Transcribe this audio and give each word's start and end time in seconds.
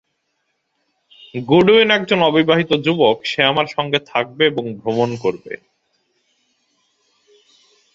Goodwin 1.35 1.89
একজন 1.91 2.19
অবিবাহিত 2.21 2.71
যুবক, 2.85 3.17
সে 3.25 3.41
আমার 3.43 3.67
সঙ্গে 3.67 3.99
থাকবে 4.05 4.43
এবং 4.45 4.63
ভ্রমণ 4.73 5.09
করবে। 5.17 5.53